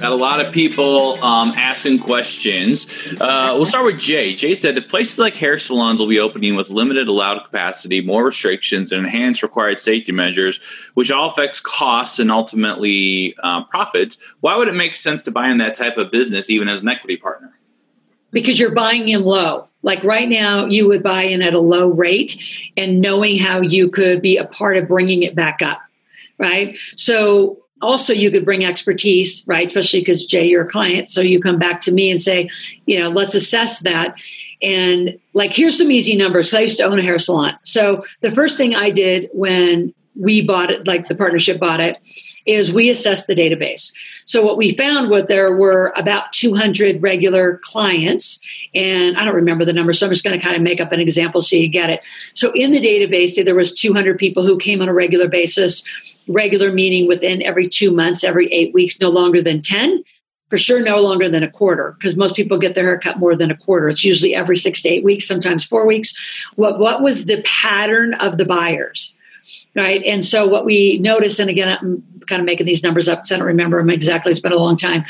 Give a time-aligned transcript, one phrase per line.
[0.00, 2.86] Got a lot of people um, asking questions.
[3.20, 4.32] Uh, we'll start with Jay.
[4.32, 8.26] Jay said if places like hair salons will be opening with limited allowed capacity, more
[8.26, 10.60] restrictions, and enhanced required safety measures,
[10.94, 15.48] which all affects costs and ultimately uh, profits, why would it make sense to buy
[15.48, 17.52] in that type of business even as an equity partner?
[18.30, 19.66] Because you're buying in low.
[19.82, 22.40] Like right now, you would buy in at a low rate
[22.76, 25.80] and knowing how you could be a part of bringing it back up.
[26.38, 26.76] Right.
[26.94, 31.40] So also you could bring expertise right especially because jay you're a client so you
[31.40, 32.48] come back to me and say
[32.86, 34.20] you know let's assess that.
[34.60, 36.50] And like here's some easy numbers.
[36.50, 37.56] So i used to own a hair salon.
[37.62, 41.96] So the first thing i did when we bought it like the partnership bought it
[42.46, 43.92] is we assessed the database.
[44.24, 48.40] So what we found was there were about 200 regular clients
[48.74, 50.92] and i don't remember the number so i'm just going to kind of make up
[50.92, 52.00] an example so you get it.
[52.34, 55.82] So in the database there was 200 people who came on a regular basis
[56.28, 60.02] regular meeting within every two months, every eight weeks, no longer than 10.
[60.50, 63.36] For sure, no longer than a quarter, because most people get their hair cut more
[63.36, 63.90] than a quarter.
[63.90, 66.14] It's usually every six to eight weeks, sometimes four weeks.
[66.56, 69.12] What, what was the pattern of the buyers?
[69.76, 70.02] Right.
[70.04, 73.34] And so what we notice, and again, I'm kind of making these numbers up, so
[73.34, 74.30] I don't remember them exactly.
[74.30, 75.04] It's been a long time.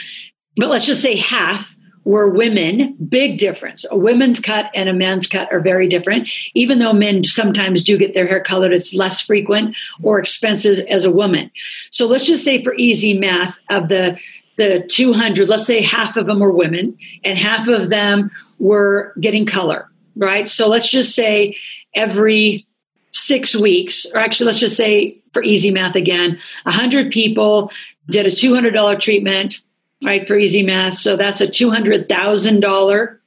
[0.57, 1.77] But let's just say half
[2.09, 3.85] were women, big difference.
[3.91, 6.31] A women's cut and a man's cut are very different.
[6.55, 11.05] Even though men sometimes do get their hair colored, it's less frequent or expensive as
[11.05, 11.51] a woman.
[11.91, 14.19] So let's just say for easy math, of the
[14.57, 19.45] the 200, let's say half of them were women and half of them were getting
[19.45, 20.49] color, right?
[20.49, 21.57] So let's just say
[21.95, 22.67] every
[23.13, 27.71] six weeks, or actually, let's just say for easy math again, 100 people
[28.11, 29.61] did a $200 treatment
[30.03, 30.95] right, for easy math.
[30.95, 33.19] So that's a $200,000,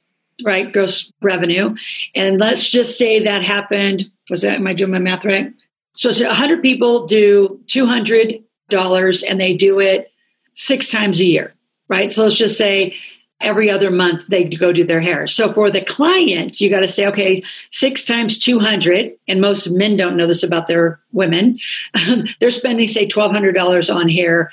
[0.44, 1.76] right, gross revenue.
[2.14, 4.10] And let's just say that happened.
[4.30, 5.52] Was that, am I doing my math right?
[5.94, 10.10] So 100 people do $200 and they do it
[10.54, 11.54] six times a year,
[11.88, 12.10] right?
[12.10, 12.94] So let's just say
[13.40, 15.26] every other month they go do their hair.
[15.26, 19.96] So for the client, you got to say, okay, six times 200, and most men
[19.96, 21.56] don't know this about their women,
[22.40, 24.52] they're spending, say, $1,200 on hair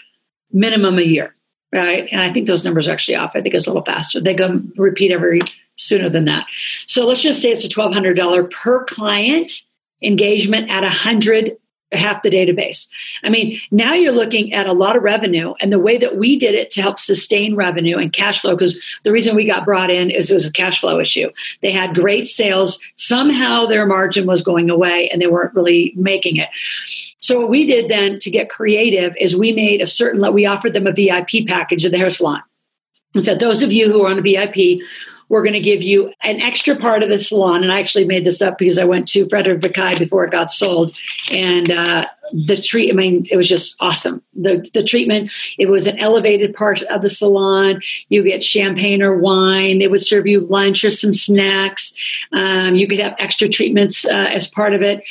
[0.51, 1.33] minimum a year
[1.73, 2.07] right?
[2.11, 3.35] And I think those numbers are actually off.
[3.35, 4.19] I think it's a little faster.
[4.19, 5.39] They go repeat every
[5.75, 6.45] sooner than that.
[6.87, 9.51] So let's just say it's a twelve hundred dollar per client
[10.01, 11.57] engagement at a hundred
[11.91, 12.87] half the database.
[13.23, 16.37] I mean, now you're looking at a lot of revenue and the way that we
[16.37, 19.89] did it to help sustain revenue and cash flow, because the reason we got brought
[19.89, 21.29] in is it was a cash flow issue.
[21.61, 22.79] They had great sales.
[22.95, 26.49] Somehow their margin was going away and they weren't really making it.
[27.17, 30.73] So what we did then to get creative is we made a certain, we offered
[30.73, 32.41] them a VIP package at the hair salon.
[33.15, 34.81] And said, those of you who are on a VIP
[35.29, 37.63] we're going to give you an extra part of the salon.
[37.63, 40.49] And I actually made this up because I went to Frederic Fekkai before it got
[40.49, 40.91] sold.
[41.31, 44.23] And uh, the treat, I mean, it was just awesome.
[44.33, 47.79] The, the treatment, it was an elevated part of the salon.
[48.09, 49.77] You get champagne or wine.
[49.77, 51.93] They would serve you lunch or some snacks.
[52.33, 55.03] Um, you could have extra treatments uh, as part of it.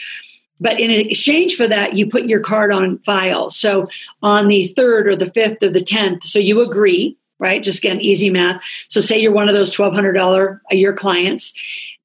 [0.61, 3.49] But in exchange for that, you put your card on file.
[3.51, 3.89] So
[4.23, 7.63] on the third or the fifth or the 10th, so you agree right?
[7.63, 8.63] Just again, easy math.
[8.89, 11.53] So say you're one of those $1,200 a year clients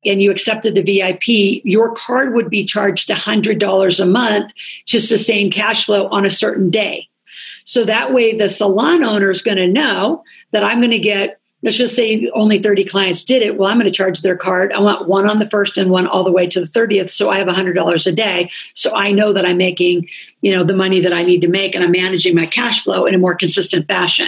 [0.05, 4.53] and you accepted the VIP, your card would be charged $100 a month
[4.87, 7.07] to sustain cash flow on a certain day.
[7.63, 11.39] So that way the salon owner is going to know that I'm going to get
[11.63, 13.57] let's just say only 30 clients did it.
[13.57, 14.73] Well, I'm going to charge their card.
[14.73, 17.09] I want one on the first and one all the way to the 30th.
[17.09, 18.49] So I have $100 a day.
[18.73, 20.09] So I know that I'm making,
[20.41, 23.05] you know, the money that I need to make and I'm managing my cash flow
[23.05, 24.27] in a more consistent fashion.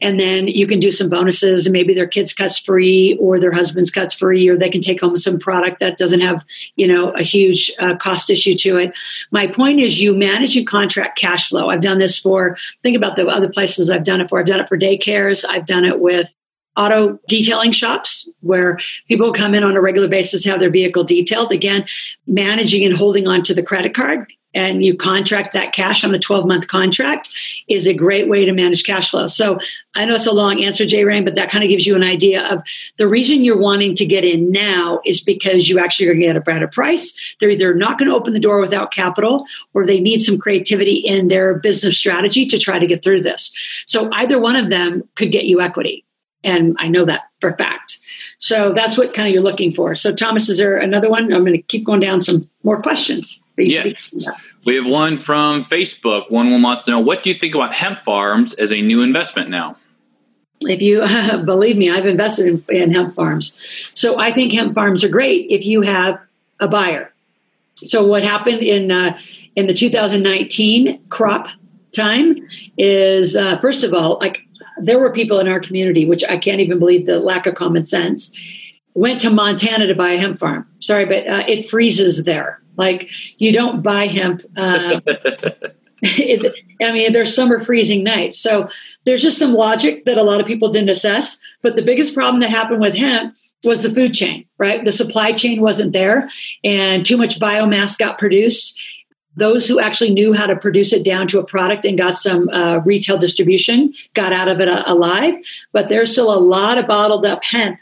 [0.00, 3.52] And then you can do some bonuses and maybe their kids cuts free or their
[3.52, 6.44] husband's cuts free or they can take home some product that doesn't have,
[6.76, 8.96] you know, a huge uh, cost issue to it.
[9.30, 11.68] My point is you manage and contract cash flow.
[11.68, 14.40] I've done this for, think about the other places I've done it for.
[14.40, 15.44] I've done it for daycares.
[15.46, 16.34] I've done it with
[16.76, 18.78] auto detailing shops where
[19.08, 21.52] people come in on a regular basis, have their vehicle detailed.
[21.52, 21.86] Again,
[22.26, 26.18] managing and holding on to the credit card and you contract that cash on a
[26.18, 27.28] 12 month contract
[27.68, 29.26] is a great way to manage cash flow.
[29.26, 29.58] So
[29.94, 32.02] I know it's a long answer, Jay Rain, but that kind of gives you an
[32.02, 32.62] idea of
[32.96, 36.26] the reason you're wanting to get in now is because you actually are going to
[36.26, 37.36] get a better price.
[37.40, 39.44] They're either not going to open the door without capital
[39.74, 43.52] or they need some creativity in their business strategy to try to get through this.
[43.86, 46.04] So either one of them could get you equity.
[46.44, 47.98] And I know that for a fact.
[48.38, 49.94] So that's what kind of you're looking for.
[49.94, 51.32] So Thomas, is there another one?
[51.32, 53.40] I'm going to keep going down some more questions.
[53.56, 54.14] Yes.
[54.64, 56.30] We have one from Facebook.
[56.30, 59.02] One woman wants to know what do you think about hemp farms as a new
[59.02, 59.76] investment now?
[60.60, 63.90] If you uh, believe me, I've invested in, in hemp farms.
[63.94, 66.20] So I think hemp farms are great if you have
[66.60, 67.12] a buyer.
[67.76, 69.18] So what happened in uh,
[69.56, 71.48] in the 2019 crop
[71.94, 72.36] time
[72.78, 74.43] is uh, first of all, like
[74.78, 77.84] there were people in our community, which I can't even believe the lack of common
[77.84, 78.32] sense,
[78.94, 80.66] went to Montana to buy a hemp farm.
[80.80, 82.60] Sorry, but uh, it freezes there.
[82.76, 84.42] Like you don't buy hemp.
[84.56, 85.00] Uh,
[86.82, 88.38] I mean, there's summer freezing nights.
[88.38, 88.68] So
[89.04, 91.38] there's just some logic that a lot of people didn't assess.
[91.62, 94.84] But the biggest problem that happened with hemp was the food chain, right?
[94.84, 96.28] The supply chain wasn't there
[96.62, 98.78] and too much biomass got produced.
[99.36, 102.48] Those who actually knew how to produce it down to a product and got some
[102.50, 105.34] uh, retail distribution got out of it uh, alive.
[105.72, 107.78] But there's still a lot of bottled up hemp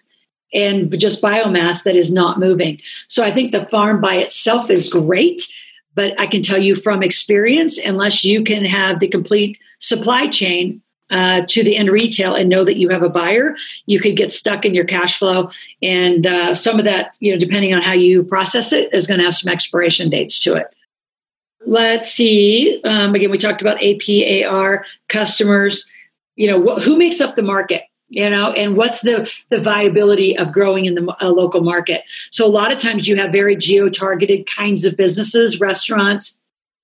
[0.54, 2.78] and just biomass that is not moving.
[3.08, 5.42] So I think the farm by itself is great,
[5.94, 10.82] but I can tell you from experience, unless you can have the complete supply chain
[11.10, 13.54] uh, to the end retail and know that you have a buyer,
[13.84, 15.50] you could get stuck in your cash flow.
[15.82, 19.20] And uh, some of that, you know, depending on how you process it, is going
[19.20, 20.74] to have some expiration dates to it.
[21.66, 22.80] Let's see.
[22.84, 25.86] Um, again, we talked about APAR customers.
[26.36, 27.82] You know, wh- who makes up the market?
[28.12, 32.46] you know and what's the the viability of growing in the uh, local market so
[32.46, 36.38] a lot of times you have very geo targeted kinds of businesses restaurants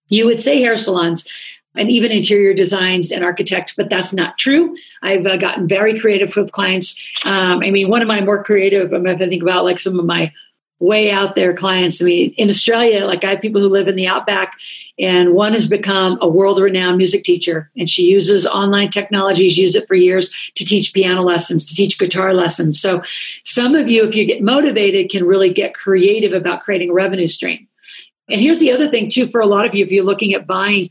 [0.08, 1.28] you would say hair salons
[1.74, 4.74] and even interior designs and architects, but that's not true.
[5.02, 6.98] I've uh, gotten very creative with clients.
[7.24, 9.98] Um, I mean, one of my more creative, I'm going to think about like some
[9.98, 10.32] of my
[10.80, 12.00] way out there clients.
[12.00, 14.56] I mean, in Australia, like I have people who live in the outback,
[14.98, 19.74] and one has become a world renowned music teacher, and she uses online technologies, use
[19.74, 22.80] it for years to teach piano lessons, to teach guitar lessons.
[22.80, 23.02] So,
[23.44, 27.28] some of you, if you get motivated, can really get creative about creating a revenue
[27.28, 27.66] stream.
[28.30, 30.46] And here's the other thing, too, for a lot of you, if you're looking at
[30.46, 30.90] buying,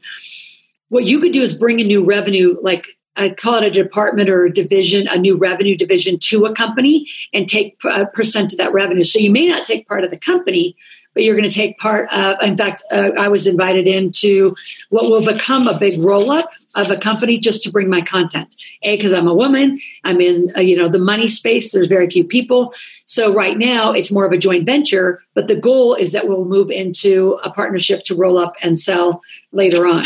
[0.90, 4.30] what you could do is bring a new revenue, like I call it a department
[4.30, 8.60] or a division, a new revenue division to a company and take a percent of
[8.60, 9.04] that revenue.
[9.04, 10.76] So you may not take part of the company,
[11.14, 14.56] but you're going to take part of, in fact, uh, I was invited into
[14.90, 18.56] what will become a big roll up of a company just to bring my content.
[18.84, 21.72] A, because I'm a woman, I'm in, uh, you know, the money space.
[21.72, 22.72] There's very few people.
[23.08, 26.46] So right now it's more of a joint venture, but the goal is that we'll
[26.46, 29.22] move into a partnership to roll up and sell
[29.52, 30.06] later on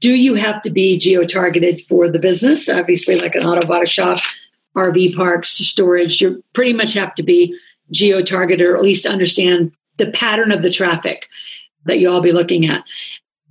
[0.00, 2.68] do you have to be geo targeted for the business?
[2.68, 4.18] Obviously, like an auto body shop,
[4.76, 7.56] RV parks, storage, you pretty much have to be
[7.90, 11.26] geo targeted or at least understand the pattern of the traffic
[11.84, 12.84] that you all be looking at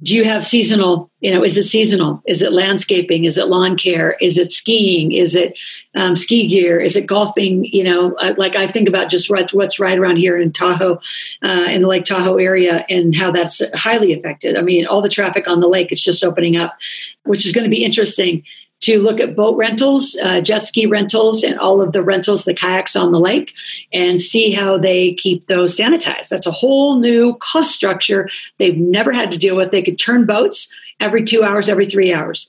[0.03, 2.21] do you have seasonal you know is it seasonal?
[2.25, 3.25] Is it landscaping?
[3.25, 4.18] Is it lawn care?
[4.21, 5.12] Is it skiing?
[5.12, 5.57] Is it
[5.95, 6.80] um, ski gear?
[6.80, 7.65] Is it golfing?
[7.65, 11.00] You know uh, like i think about just what's, what's right around here in tahoe
[11.44, 14.57] uh, in the lake tahoe area and how that's highly affected.
[14.57, 16.77] I mean all the traffic on the lake is just opening up
[17.24, 18.44] which is going to be interesting
[18.81, 22.54] to look at boat rentals, uh, jet ski rentals, and all of the rentals, the
[22.54, 23.54] kayaks on the lake,
[23.92, 26.30] and see how they keep those sanitized.
[26.30, 29.72] That's a whole new cost structure they've never had to deal with.
[29.72, 30.69] They could turn boats
[31.00, 32.47] every two hours, every three hours.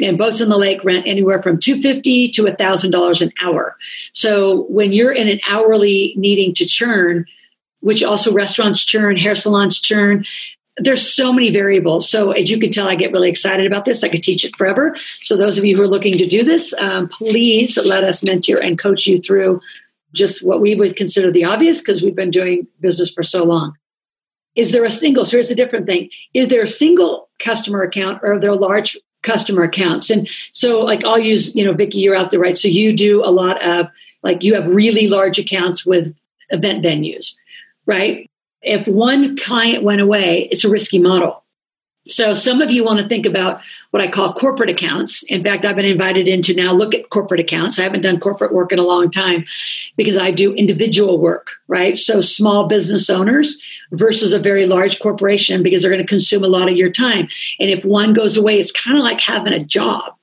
[0.00, 3.76] And boats in the lake rent anywhere from two fifty to thousand dollars an hour.
[4.12, 7.26] So when you're in an hourly needing to churn,
[7.80, 10.24] which also restaurants churn, hair salons churn,
[10.78, 12.08] there's so many variables.
[12.08, 14.02] So as you can tell, I get really excited about this.
[14.02, 14.96] I could teach it forever.
[15.20, 18.58] So those of you who are looking to do this, um, please let us mentor
[18.58, 19.60] and coach you through
[20.12, 23.76] just what we would consider the obvious because we've been doing business for so long.
[24.54, 25.24] Is there a single?
[25.24, 26.10] So here's a different thing.
[26.32, 30.10] Is there a single customer account or are there large customer accounts?
[30.10, 32.56] And so like I'll use, you know, Vicki, you're out there, right?
[32.56, 33.88] So you do a lot of
[34.22, 36.14] like you have really large accounts with
[36.50, 37.34] event venues,
[37.86, 38.30] right?
[38.64, 41.44] If one client went away, it's a risky model.
[42.06, 45.22] So some of you want to think about what I call corporate accounts.
[45.24, 47.78] In fact, I've been invited in to now look at corporate accounts.
[47.78, 49.46] I haven't done corporate work in a long time
[49.96, 51.96] because I do individual work, right?
[51.96, 53.58] So small business owners
[53.92, 57.26] versus a very large corporation because they're going to consume a lot of your time.
[57.58, 60.14] And if one goes away, it's kind of like having a job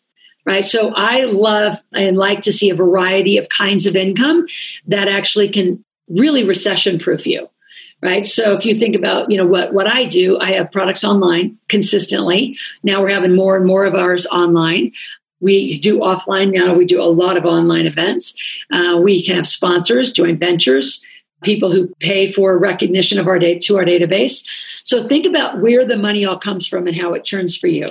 [0.43, 0.65] right?
[0.65, 4.47] So I love and like to see a variety of kinds of income
[4.87, 7.47] that actually can really recession proof you
[8.01, 8.25] right?
[8.25, 11.57] So if you think about you know what what i do i have products online
[11.69, 12.57] consistently.
[12.83, 14.91] Now we're having more and more of ours online.
[15.39, 16.75] We do offline now.
[16.75, 18.35] We do a lot of online events.
[18.71, 21.03] Uh, we can have sponsors joint ventures
[21.41, 24.45] people who pay for recognition of our data to our database.
[24.83, 27.89] So think about where the money all comes from and how it churns for you.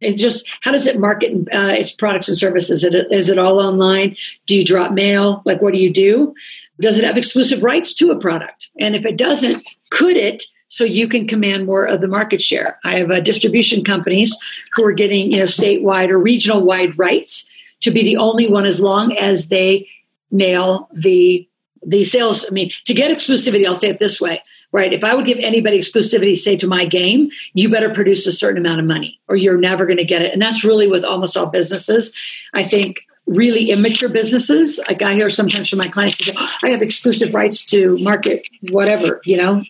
[0.00, 2.84] It's just how does it market uh, its products and services?
[2.84, 4.16] Is it, is it all online?
[4.46, 5.42] Do you drop mail?
[5.44, 6.34] Like what do you do
[6.82, 8.68] Does it have exclusive rights to a product?
[8.78, 12.78] And if it doesn't, could it so you can command more of the market share.
[12.82, 14.34] I have uh, distribution companies
[14.72, 17.46] who are getting, you know, statewide or regional wide rights
[17.82, 19.86] to be the only one as long as they
[20.30, 21.46] nail the
[21.84, 22.46] the sales.
[22.48, 24.94] I mean, to get exclusivity, I'll say it this way, right?
[24.94, 28.64] If I would give anybody exclusivity, say to my game, you better produce a certain
[28.64, 30.32] amount of money, or you're never going to get it.
[30.32, 32.12] And that's really with almost all businesses.
[32.54, 34.78] I think really immature businesses.
[34.88, 39.20] Like I hear sometimes from my clients, say, I have exclusive rights to market whatever,
[39.24, 39.62] you know,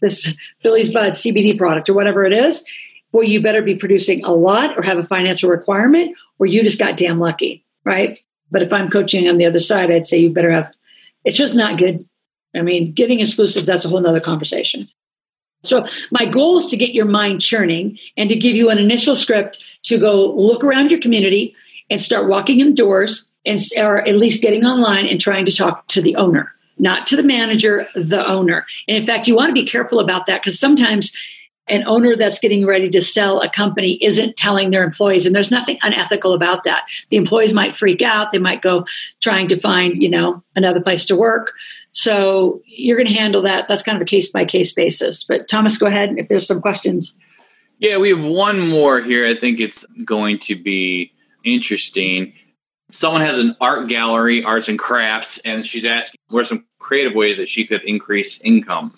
[0.00, 2.64] this Billy's Bud CBD product or whatever it is,
[3.12, 6.80] well, you better be producing a lot or have a financial requirement, or you just
[6.80, 8.18] got damn lucky, right?
[8.50, 10.72] But if I'm coaching on the other side, I'd say you better have.
[11.24, 12.06] It's just not good.
[12.54, 14.88] I mean, getting exclusives, that's a whole nother conversation.
[15.62, 19.16] So my goal is to get your mind churning and to give you an initial
[19.16, 21.54] script to go look around your community
[21.90, 25.86] and start walking in doors and or at least getting online and trying to talk
[25.88, 28.66] to the owner not to the manager, the owner.
[28.88, 31.12] And in fact, you want to be careful about that because sometimes
[31.66, 35.50] an owner that's getting ready to sell a company isn't telling their employees and there's
[35.50, 36.84] nothing unethical about that.
[37.08, 38.84] The employees might freak out they might go
[39.20, 41.52] trying to find you know another place to work.
[41.92, 45.24] So you're going to handle that that's kind of a case by case basis.
[45.24, 47.14] But thomas go ahead if there's some questions.
[47.78, 51.13] Yeah we have one more here i think it's going to be
[51.44, 52.32] interesting
[52.94, 57.14] someone has an art gallery, arts and crafts, and she's asking what are some creative
[57.14, 58.94] ways that she could increase income.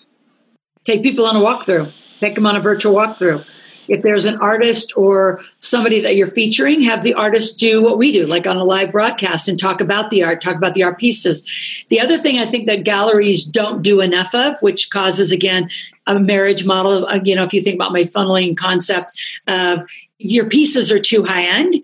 [0.83, 1.91] Take people on a walkthrough.
[2.19, 3.45] Take them on a virtual walkthrough.
[3.89, 8.11] If there's an artist or somebody that you're featuring, have the artist do what we
[8.11, 10.99] do, like on a live broadcast and talk about the art, talk about the art
[10.99, 11.43] pieces.
[11.87, 15.69] The other thing I think that galleries don't do enough of, which causes, again,
[16.05, 19.77] a marriage model, you know, if you think about my funneling concept, uh,
[20.17, 21.75] your pieces are too high end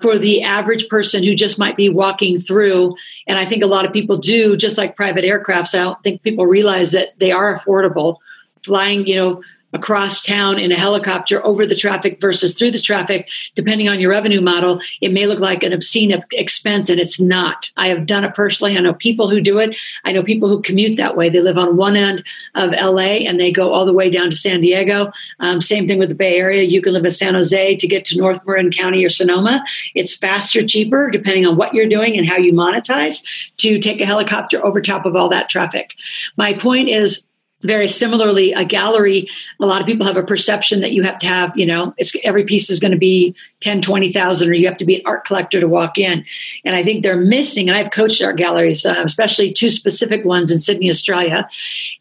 [0.00, 2.96] for the average person who just might be walking through.
[3.26, 5.74] And I think a lot of people do, just like private aircrafts.
[5.74, 8.16] I don't think people realize that they are affordable.
[8.62, 13.28] Flying, you know, across town in a helicopter over the traffic versus through the traffic,
[13.54, 17.70] depending on your revenue model, it may look like an obscene expense and it's not.
[17.76, 18.76] I have done it personally.
[18.76, 19.76] I know people who do it.
[20.04, 21.28] I know people who commute that way.
[21.28, 24.36] They live on one end of LA and they go all the way down to
[24.36, 25.10] San Diego.
[25.40, 26.62] Um, same thing with the Bay Area.
[26.62, 29.62] You can live in San Jose to get to North Marin County or Sonoma.
[29.94, 33.22] It's faster, cheaper, depending on what you're doing and how you monetize
[33.58, 35.94] to take a helicopter over top of all that traffic.
[36.36, 37.27] My point is
[37.62, 39.28] very similarly a gallery
[39.60, 42.14] a lot of people have a perception that you have to have you know it's
[42.22, 45.24] every piece is going to be 10 20000 or you have to be an art
[45.24, 46.24] collector to walk in.
[46.64, 50.50] And i think they're missing and i've coached art galleries uh, especially two specific ones
[50.50, 51.48] in sydney australia.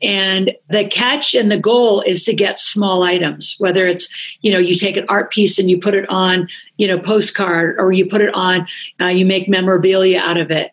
[0.01, 4.07] And the catch and the goal is to get small items whether it's
[4.41, 6.47] you know you take an art piece and you put it on
[6.77, 8.67] you know postcard or you put it on
[9.01, 10.71] uh, you make memorabilia out of it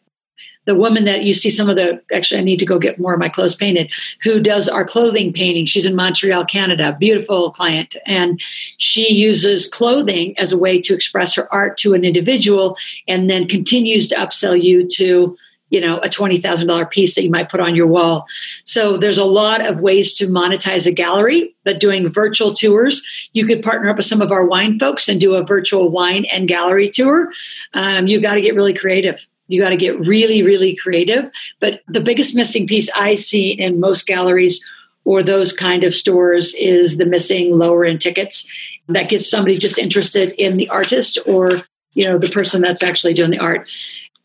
[0.64, 3.14] the woman that you see some of the actually I need to go get more
[3.14, 3.92] of my clothes painted
[4.22, 5.64] who does our clothing painting.
[5.64, 6.96] She's in Montreal, Canada.
[6.98, 7.96] Beautiful client.
[8.06, 8.40] And
[8.78, 12.76] she uses clothing as a way to express her art to an individual
[13.08, 15.36] and then continues to upsell you to
[15.70, 18.26] you know a $20000 piece that you might put on your wall
[18.64, 23.02] so there's a lot of ways to monetize a gallery but doing virtual tours
[23.32, 26.26] you could partner up with some of our wine folks and do a virtual wine
[26.26, 27.32] and gallery tour
[27.72, 31.30] um, you got to get really creative you got to get really, really creative.
[31.60, 34.64] But the biggest missing piece I see in most galleries
[35.04, 38.48] or those kind of stores is the missing lower end tickets
[38.88, 41.52] that gets somebody just interested in the artist or
[41.92, 43.70] you know the person that's actually doing the art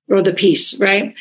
[0.09, 1.13] or the piece right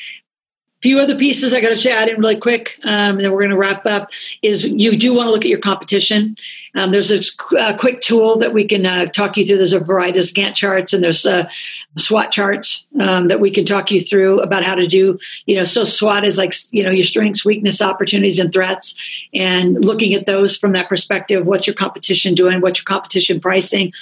[0.81, 3.51] few other pieces I got to chat in really quick, um, and then we're going
[3.51, 4.11] to wrap up.
[4.43, 6.37] Is you do want to look at your competition.
[6.75, 7.21] Um, there's a
[7.59, 9.57] uh, quick tool that we can uh, talk you through.
[9.57, 11.49] There's a variety of Gantt charts and there's uh,
[11.97, 15.19] SWOT charts um, that we can talk you through about how to do.
[15.47, 18.95] You know, so SWOT is like you know your strengths, weakness, opportunities, and threats,
[19.35, 21.47] and looking at those from that perspective.
[21.47, 22.61] What's your competition doing?
[22.61, 23.93] What's your competition pricing?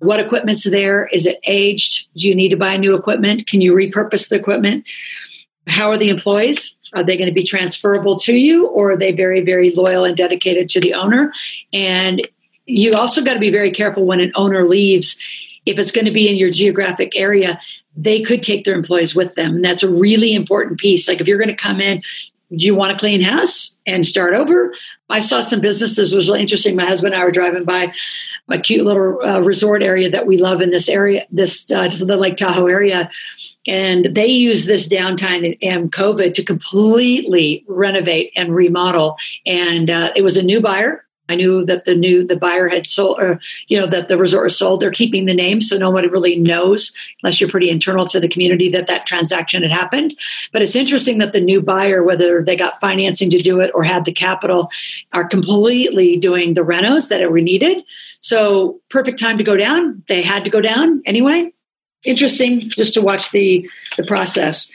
[0.00, 1.06] What equipment's there?
[1.06, 2.06] Is it aged?
[2.16, 3.46] Do you need to buy new equipment?
[3.46, 4.86] Can you repurpose the equipment?
[5.66, 6.76] How are the employees?
[6.94, 10.16] Are they going to be transferable to you or are they very, very loyal and
[10.16, 11.32] dedicated to the owner?
[11.72, 12.26] And
[12.66, 15.16] you also got to be very careful when an owner leaves.
[15.66, 17.60] If it's going to be in your geographic area,
[17.96, 19.56] they could take their employees with them.
[19.56, 21.08] And that's a really important piece.
[21.08, 22.02] Like if you're going to come in,
[22.54, 24.72] do you want to clean house and start over?
[25.08, 26.76] I saw some businesses was really interesting.
[26.76, 27.92] My husband and I were driving by
[28.48, 32.16] a cute little uh, resort area that we love in this area, this uh, the
[32.16, 33.10] Lake Tahoe area,
[33.66, 39.16] and they use this downtime and COVID to completely renovate and remodel.
[39.44, 42.86] And uh, it was a new buyer I knew that the new the buyer had
[42.86, 44.80] sold, or you know that the resort was sold.
[44.80, 46.92] They're keeping the name, so nobody really knows,
[47.22, 50.18] unless you're pretty internal to the community, that that transaction had happened.
[50.52, 53.82] But it's interesting that the new buyer, whether they got financing to do it or
[53.82, 54.70] had the capital,
[55.12, 57.84] are completely doing the renos that were needed.
[58.20, 60.02] So perfect time to go down.
[60.08, 61.52] They had to go down anyway.
[62.04, 64.70] Interesting just to watch the the process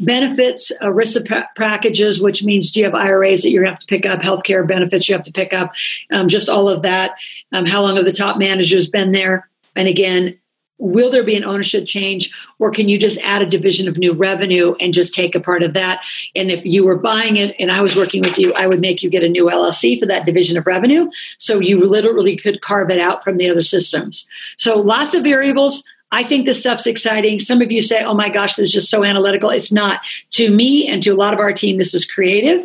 [0.00, 3.86] benefits, ERISA packages, which means do you have IRAs that you're going to have to
[3.86, 5.72] pick up, healthcare benefits you have to pick up,
[6.10, 7.16] um, just all of that.
[7.52, 9.48] Um, how long have the top managers been there?
[9.76, 10.38] And again,
[10.80, 14.12] will there be an ownership change or can you just add a division of new
[14.12, 16.02] revenue and just take a part of that
[16.34, 19.02] and if you were buying it and i was working with you i would make
[19.02, 22.90] you get a new llc for that division of revenue so you literally could carve
[22.90, 24.26] it out from the other systems
[24.56, 27.38] so lots of variables I think this stuff's exciting.
[27.38, 29.50] Some of you say, oh my gosh, this is just so analytical.
[29.50, 30.00] It's not.
[30.32, 32.64] To me and to a lot of our team, this is creative.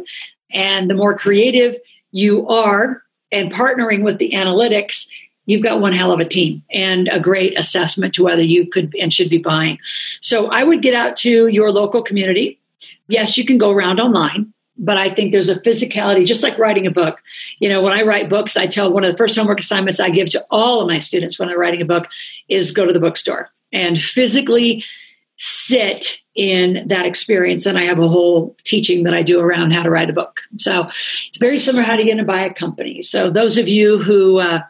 [0.51, 1.77] And the more creative
[2.11, 5.07] you are and partnering with the analytics,
[5.45, 8.95] you've got one hell of a team and a great assessment to whether you could
[8.99, 9.77] and should be buying.
[10.21, 12.59] So I would get out to your local community.
[13.07, 16.85] Yes, you can go around online but I think there's a physicality, just like writing
[16.85, 17.21] a book.
[17.59, 20.09] You know, when I write books, I tell one of the first homework assignments I
[20.09, 22.09] give to all of my students when I'm writing a book
[22.49, 24.83] is go to the bookstore and physically
[25.37, 27.65] sit in that experience.
[27.65, 30.41] And I have a whole teaching that I do around how to write a book.
[30.57, 33.01] So it's very similar how to get in buy a company.
[33.01, 34.61] So those of you who uh,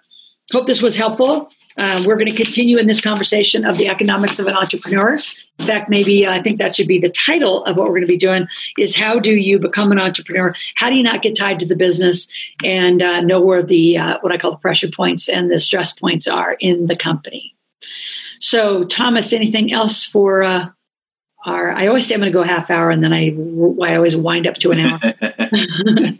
[0.51, 4.39] hope this was helpful, um, we're going to continue in this conversation of the economics
[4.39, 5.19] of an entrepreneur.
[5.59, 8.01] In fact, maybe uh, I think that should be the title of what we're going
[8.01, 10.53] to be doing is how do you become an entrepreneur?
[10.75, 12.27] How do you not get tied to the business
[12.63, 15.91] and uh, know where the uh, what I call the pressure points and the stress
[15.91, 17.55] points are in the company?
[18.39, 20.69] So, Thomas, anything else for uh,
[21.45, 21.71] our?
[21.71, 23.35] I always say I'm going to go half hour, and then I
[23.85, 24.99] I always wind up to an hour.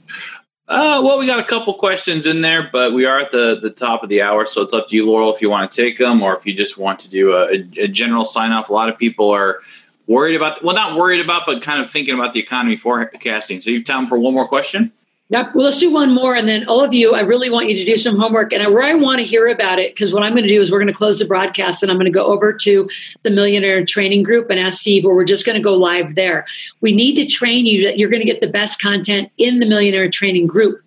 [0.67, 3.69] Uh, well, we got a couple questions in there, but we are at the, the
[3.69, 6.00] top of the hour, so it's up to you, Loral, if you want to take
[6.00, 8.69] them or if you just want to do a, a general sign off.
[8.69, 9.59] A lot of people are
[10.07, 13.61] worried about, well, not worried about, but kind of thinking about the economy forecasting.
[13.61, 14.92] So you have time for one more question?
[15.29, 15.55] Yep.
[15.55, 16.35] Well, let's do one more.
[16.35, 18.53] And then all of you, I really want you to do some homework.
[18.53, 20.77] And I want to hear about it, because what I'm going to do is we're
[20.77, 22.88] going to close the broadcast and I'm going to go over to
[23.24, 26.46] the Millionaire Training Group and ask Steve, or we're just going to go live there.
[26.81, 29.66] We need to train you that you're going to get the best content in the
[29.66, 30.79] Millionaire Training Group.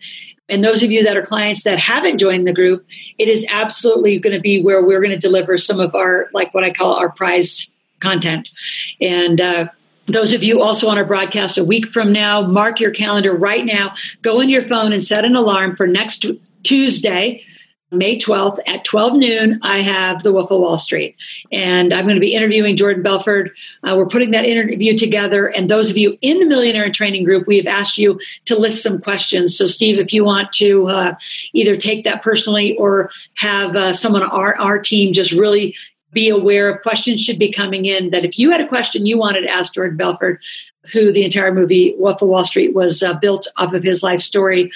[0.49, 2.87] And those of you that are clients that haven't joined the group,
[3.19, 6.55] it is absolutely going to be where we're going to deliver some of our, like
[6.55, 8.51] what I call our prized content.
[9.01, 9.67] And, uh,
[10.09, 13.65] those of you also on our broadcast a week from now, mark your calendar right
[13.65, 13.95] now.
[14.23, 16.27] Go in your phone and set an alarm for next
[16.63, 17.45] Tuesday,
[17.91, 19.61] May 12th at 12 noon.
[19.63, 21.15] I have the Wolf of Wall Street,
[21.53, 23.51] and I'm going to be interviewing Jordan Belfort.
[23.83, 25.47] Uh, we're putting that interview together.
[25.47, 28.83] And those of you in the Millionaire Training Group, we have asked you to list
[28.83, 29.57] some questions.
[29.57, 31.15] So, Steve, if you want to uh,
[31.53, 35.75] either take that personally or have uh, someone on our, our team just really
[36.13, 39.19] be aware of questions should be coming in that if you had a question you
[39.19, 40.43] wanted to ask Jordan Belfort,
[40.93, 44.21] who the entire movie Wolf of Wall Street was uh, built off of his life
[44.21, 44.71] story,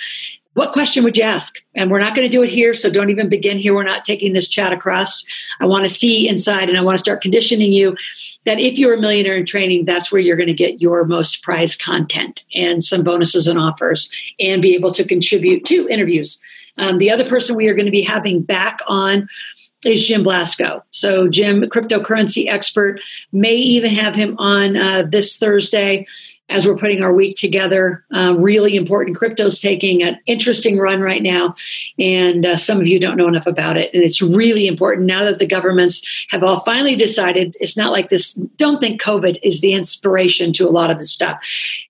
[0.54, 1.56] what question would you ask?
[1.74, 3.74] And we're not going to do it here, so don't even begin here.
[3.74, 5.24] We're not taking this chat across.
[5.60, 7.96] I want to see inside and I want to start conditioning you
[8.44, 11.42] that if you're a millionaire in training, that's where you're going to get your most
[11.42, 16.38] prized content and some bonuses and offers and be able to contribute to interviews.
[16.76, 19.28] Um, the other person we are going to be having back on
[19.84, 20.82] is Jim Blasco.
[20.90, 23.00] So, Jim, cryptocurrency expert,
[23.32, 26.06] may even have him on uh, this Thursday
[26.52, 28.04] as we're putting our week together.
[28.14, 29.16] Uh, really important.
[29.16, 31.54] Crypto's taking an interesting run right now,
[31.98, 33.92] and uh, some of you don't know enough about it.
[33.94, 38.10] And it's really important now that the governments have all finally decided it's not like
[38.10, 38.34] this.
[38.56, 41.42] Don't think COVID is the inspiration to a lot of this stuff.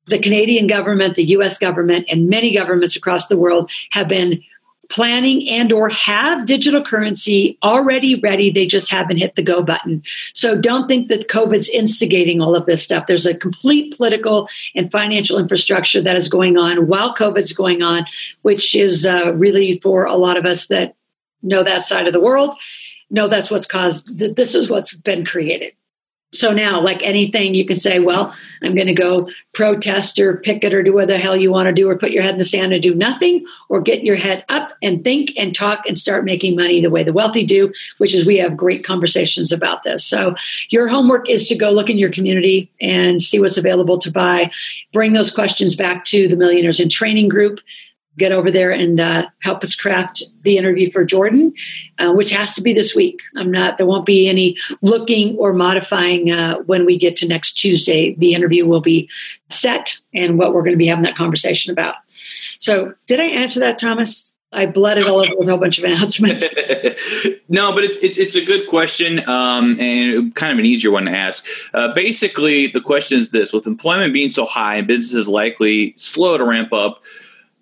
[0.07, 4.43] The Canadian government, the US government, and many governments across the world have been
[4.93, 8.51] planning and or have digital currency already ready.
[8.51, 10.03] They just haven't hit the go button.
[10.35, 13.07] So don't think that covid's instigating all of this stuff.
[13.07, 18.05] There's a complete political and financial infrastructure that is going on while covid's going on
[18.43, 20.95] which is uh, really for a lot of us that
[21.43, 22.55] know that side of the world
[23.11, 25.73] know that's what's caused this is what's been created
[26.33, 30.73] so now, like anything, you can say, well, I'm going to go protest or picket
[30.73, 32.45] or do whatever the hell you want to do or put your head in the
[32.45, 36.25] sand and do nothing or get your head up and think and talk and start
[36.25, 40.05] making money the way the wealthy do, which is we have great conversations about this.
[40.07, 40.35] So
[40.71, 44.51] your homework is to go look in your community and see what's available to buy.
[44.95, 47.61] Bring those questions back to the Millionaires in Training group
[48.19, 51.53] get over there and uh, help us craft the interview for Jordan,
[51.99, 53.21] uh, which has to be this week.
[53.37, 57.55] I'm not, there won't be any looking or modifying uh, when we get to next
[57.55, 58.15] Tuesday.
[58.15, 59.09] The interview will be
[59.49, 61.97] set and what we're going to be having that conversation about.
[62.59, 64.33] So, did I answer that, Thomas?
[64.53, 66.45] I blooded all over with a whole bunch of announcements.
[67.49, 71.07] no, but it's, it's it's a good question um, and kind of an easier one
[71.07, 71.47] to ask.
[71.73, 76.37] Uh, basically, the question is this: With employment being so high and businesses likely slow
[76.37, 77.03] to ramp up,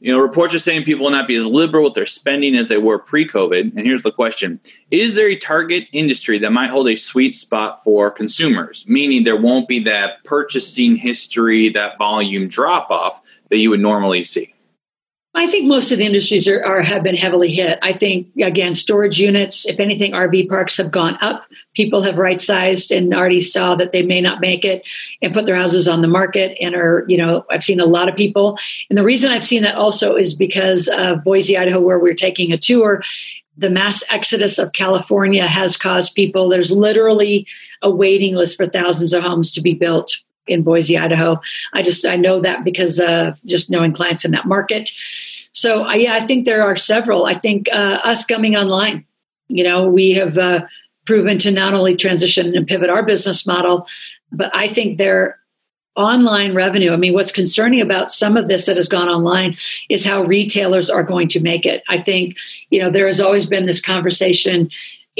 [0.00, 2.68] you know, reports are saying people will not be as liberal with their spending as
[2.68, 3.76] they were pre-COVID.
[3.76, 4.58] And here's the question:
[4.90, 8.86] Is there a target industry that might hold a sweet spot for consumers?
[8.88, 14.24] Meaning, there won't be that purchasing history, that volume drop off that you would normally
[14.24, 14.54] see.
[15.34, 17.78] I think most of the industries are, are, have been heavily hit.
[17.82, 19.64] I think again, storage units.
[19.64, 21.46] If anything, RV parks have gone up.
[21.74, 24.82] People have right sized and already saw that they may not make it
[25.22, 28.08] and put their houses on the market and are you know I've seen a lot
[28.08, 28.58] of people.
[28.88, 32.52] And the reason I've seen that also is because of Boise, Idaho, where we're taking
[32.52, 33.02] a tour.
[33.56, 36.48] The mass exodus of California has caused people.
[36.48, 37.46] There's literally
[37.82, 41.40] a waiting list for thousands of homes to be built in Boise, Idaho.
[41.72, 44.90] I just I know that because of just knowing clients in that market.
[45.52, 47.26] So I, yeah, I think there are several.
[47.26, 49.04] I think uh, us coming online,
[49.48, 50.66] you know, we have uh,
[51.06, 53.86] proven to not only transition and pivot our business model,
[54.30, 55.40] but I think their
[55.96, 56.92] online revenue.
[56.92, 59.54] I mean, what's concerning about some of this that has gone online
[59.88, 61.82] is how retailers are going to make it.
[61.88, 62.36] I think,
[62.70, 64.70] you know, there has always been this conversation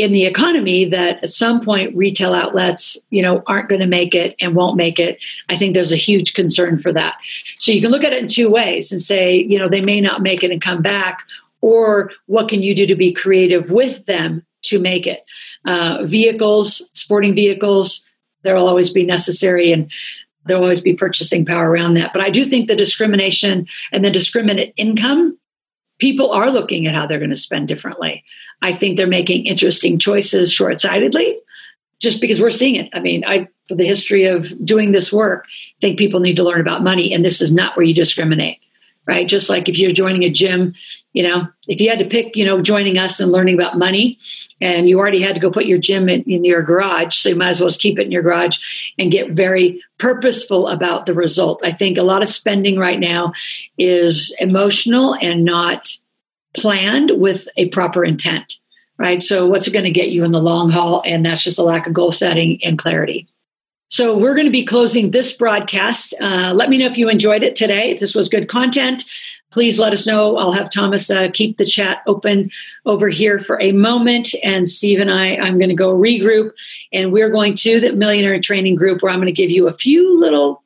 [0.01, 4.15] in the economy that at some point retail outlets you know aren't going to make
[4.15, 5.23] it and won't make it.
[5.49, 7.17] I think there's a huge concern for that.
[7.57, 10.01] So you can look at it in two ways and say you know they may
[10.01, 11.27] not make it and come back
[11.61, 15.25] or what can you do to be creative with them to make it?
[15.65, 18.05] Uh, vehicles sporting vehicles
[18.43, 19.91] there'll always be necessary and
[20.47, 22.13] there'll always be purchasing power around that.
[22.13, 25.39] But i do think the discrimination and the discriminate income
[25.99, 28.25] people are looking at how they're going to spend differently
[28.63, 31.39] I think they're making interesting choices short sightedly
[32.01, 32.89] just because we're seeing it.
[32.93, 35.47] I mean, I, for the history of doing this work,
[35.81, 38.59] think people need to learn about money, and this is not where you discriminate,
[39.07, 39.29] right?
[39.29, 40.75] Just like if you're joining a gym,
[41.13, 44.19] you know, if you had to pick, you know, joining us and learning about money,
[44.61, 47.37] and you already had to go put your gym in, in your garage, so you
[47.37, 51.15] might as well just keep it in your garage and get very purposeful about the
[51.15, 51.63] result.
[51.65, 53.35] I think a lot of spending right now
[53.77, 55.91] is emotional and not
[56.55, 58.55] planned with a proper intent,
[58.99, 59.23] right?
[59.23, 61.03] So, what's it going to get you in the long haul?
[61.05, 63.27] And that's just a lack of goal setting and clarity.
[63.89, 66.15] So, we're going to be closing this broadcast.
[66.21, 67.91] Uh, let me know if you enjoyed it today.
[67.91, 69.05] If this was good content,
[69.51, 70.37] please let us know.
[70.37, 72.51] I'll have Thomas uh, keep the chat open
[72.87, 74.35] over here for a moment.
[74.43, 76.53] And Steve and I, I'm going to go regroup.
[76.93, 79.73] And we're going to the Millionaire Training Group where I'm going to give you a
[79.73, 80.63] few little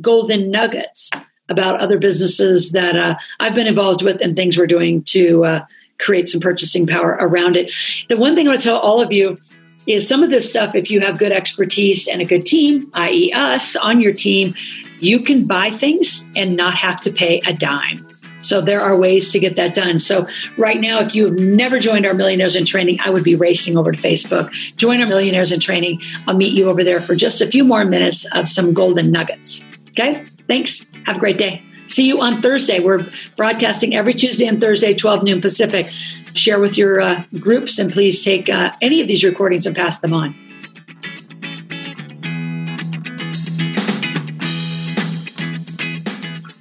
[0.00, 1.10] golden nuggets
[1.48, 5.66] about other businesses that uh, I've been involved with and things we're doing to uh,
[5.98, 7.72] create some purchasing power around it.
[8.08, 9.38] The one thing I to tell all of you
[9.86, 13.32] is some of this stuff, if you have good expertise and a good team, i.e.,
[13.32, 14.54] us on your team,
[15.00, 18.02] you can buy things and not have to pay a dime.
[18.40, 19.98] So there are ways to get that done.
[19.98, 23.34] So right now, if you have never joined our Millionaires in Training, I would be
[23.34, 24.50] racing over to Facebook.
[24.76, 26.02] Join our Millionaires in Training.
[26.26, 29.64] I'll meet you over there for just a few more minutes of some golden nuggets.
[29.90, 30.26] Okay?
[30.48, 30.86] Thanks.
[31.04, 31.62] Have a great day.
[31.86, 32.80] See you on Thursday.
[32.80, 33.06] We're
[33.36, 35.88] broadcasting every Tuesday and Thursday, 12 noon Pacific.
[36.34, 40.00] Share with your uh, groups and please take uh, any of these recordings and pass
[40.00, 40.34] them on.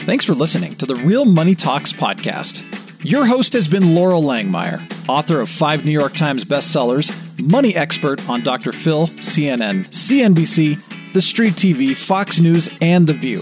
[0.06, 2.64] Thanks for listening to the Real Money Talks podcast.
[3.04, 8.28] Your host has been Loral Langemeier, author of five New York Times bestsellers, money expert
[8.30, 8.72] on Dr.
[8.72, 13.42] Phil, CNN, CNBC, The Street TV, Fox News, and The View.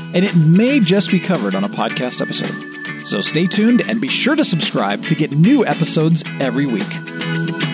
[0.13, 3.05] and it may just be covered on a podcast episode.
[3.05, 7.70] So stay tuned and be sure to subscribe to get new episodes every week.